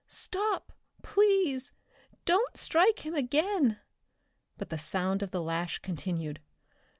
[0.07, 0.71] Stop,
[1.03, 1.71] please!
[2.25, 3.79] Don't strike him again!"
[4.57, 6.39] But the sound of the lash continued.